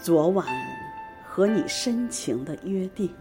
[0.00, 0.46] 昨晚
[1.26, 3.12] 和你深情的约定，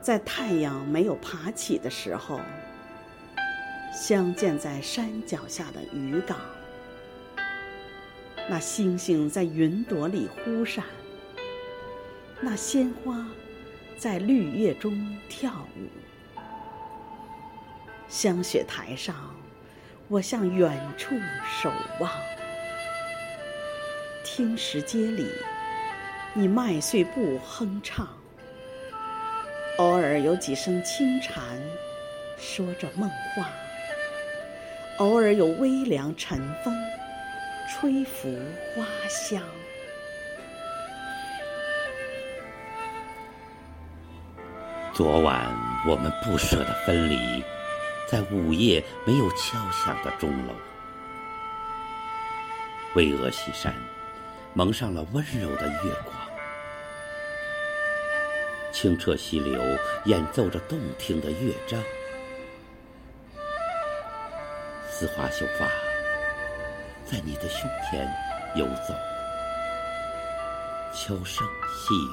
[0.00, 2.40] 在太阳没有爬起的时候，
[3.92, 6.38] 相见在山脚下的渔港。
[8.48, 10.84] 那星星在云朵里忽闪，
[12.40, 13.26] 那鲜花
[13.98, 15.86] 在绿叶中跳舞。
[18.08, 19.14] 香雪台上，
[20.08, 21.14] 我向远处
[21.60, 21.70] 守
[22.00, 22.10] 望。
[24.38, 25.26] 青石街里，
[26.32, 28.06] 你麦穗步哼唱，
[29.78, 31.42] 偶尔有几声轻蝉，
[32.38, 33.42] 说着梦话；
[34.98, 36.72] 偶尔有微凉晨风，
[37.68, 38.32] 吹拂
[38.76, 39.42] 花香。
[44.92, 45.52] 昨晚
[45.84, 47.42] 我们不舍的分离，
[48.08, 50.54] 在午夜没有敲响的钟楼，
[52.94, 53.74] 巍峨西山。
[54.58, 56.16] 蒙上了温柔的月光，
[58.72, 59.62] 清澈溪流
[60.06, 61.80] 演奏着动听的乐章，
[64.90, 65.68] 丝滑秀发
[67.04, 68.12] 在你的胸前
[68.56, 68.92] 游走，
[70.92, 72.10] 悄声细语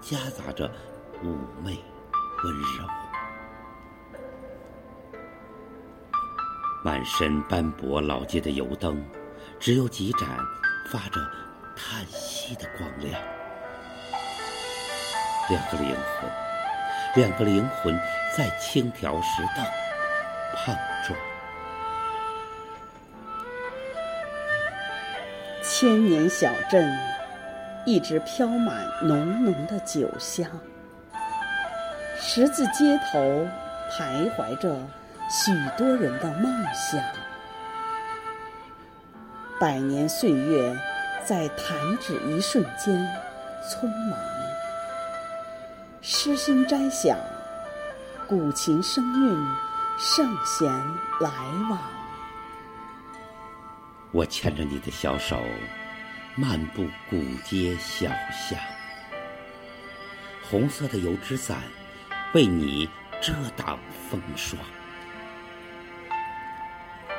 [0.00, 0.70] 夹杂着
[1.20, 1.76] 妩媚
[2.44, 2.86] 温柔，
[6.84, 9.04] 满身斑驳老街的油灯，
[9.58, 10.38] 只有几盏。
[10.86, 11.20] 发着
[11.74, 13.20] 叹息的光亮，
[15.48, 16.30] 两个灵魂，
[17.16, 17.98] 两个灵魂
[18.36, 19.64] 在青条石凳
[20.54, 20.74] 碰
[21.06, 21.18] 撞。
[25.62, 26.96] 千年小镇
[27.84, 30.48] 一直飘满浓浓的酒香，
[32.20, 33.48] 十字街头
[33.90, 34.76] 徘徊着
[35.28, 37.02] 许多人的梦想。
[39.60, 40.76] 百年岁月，
[41.24, 42.92] 在弹指一瞬间，
[43.70, 44.18] 匆忙。
[46.02, 47.16] 诗心摘想，
[48.26, 49.46] 古琴声韵，
[49.96, 50.68] 圣贤
[51.20, 51.30] 来
[51.70, 51.78] 往。
[54.10, 55.40] 我牵着你的小手，
[56.34, 58.58] 漫步古街小巷。
[60.50, 61.62] 红色的油纸伞，
[62.34, 62.88] 为你
[63.22, 63.78] 遮挡
[64.10, 64.60] 风霜。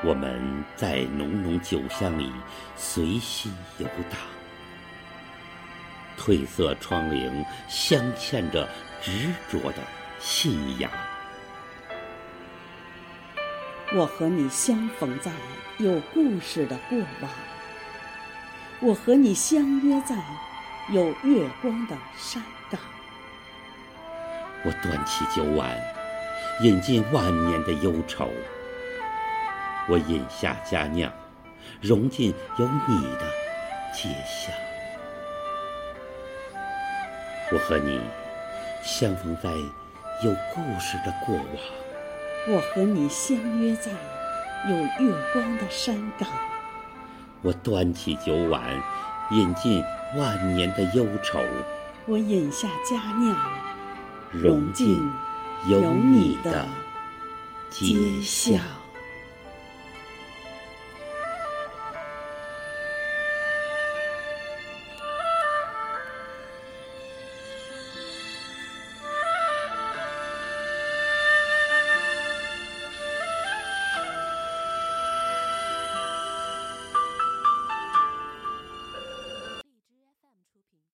[0.04, 2.32] 我们在浓浓酒香里
[2.76, 4.20] 随心游荡，
[6.18, 8.68] 褪色窗棂镶嵌着
[9.02, 9.78] 执着的
[10.20, 10.92] 信仰。
[13.96, 15.32] 我和你相逢在
[15.78, 17.32] 有故事的过往，
[18.82, 20.16] 我和你相约在
[20.92, 22.80] 有月光的山岗。
[24.64, 25.76] 我端起酒碗，
[26.62, 28.30] 饮尽万年的忧愁。
[29.88, 31.12] 我饮下佳酿，
[31.80, 33.22] 融进有你的
[33.94, 34.54] 街巷。
[37.52, 38.00] 我和你
[38.84, 39.52] 相逢在
[40.24, 41.46] 有故事的过往，
[42.48, 43.92] 我和你相约在
[44.68, 46.28] 有月光的山岗。
[47.44, 48.64] 我端起酒碗，
[49.30, 49.84] 饮尽
[50.16, 51.40] 万年的忧愁。
[52.08, 53.38] 我饮下佳酿，
[54.32, 55.00] 融进
[55.68, 56.68] 有你的
[57.70, 58.60] 街巷。